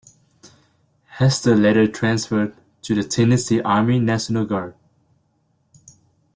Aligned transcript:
Hester 1.05 1.55
later 1.55 1.85
transferred 1.85 2.55
to 2.81 2.95
the 2.95 3.03
Tennessee 3.03 3.61
Army 3.61 3.99
National 3.99 4.45
Guard. 4.47 4.73